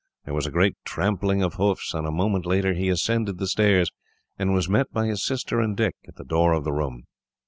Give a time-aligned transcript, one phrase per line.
[0.25, 3.91] There was a great trampling of hoofs, and a minute later he ascended the stairs,
[4.35, 7.03] and was met by his sister and Dick at the door of the room.